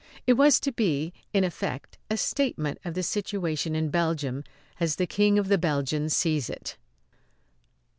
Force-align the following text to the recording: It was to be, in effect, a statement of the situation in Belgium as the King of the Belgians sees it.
It 0.25 0.33
was 0.33 0.59
to 0.61 0.71
be, 0.71 1.13
in 1.31 1.43
effect, 1.43 1.99
a 2.09 2.17
statement 2.17 2.79
of 2.83 2.95
the 2.95 3.03
situation 3.03 3.75
in 3.75 3.89
Belgium 3.91 4.43
as 4.79 4.95
the 4.95 5.05
King 5.05 5.37
of 5.37 5.47
the 5.47 5.59
Belgians 5.59 6.15
sees 6.17 6.49
it. 6.49 6.75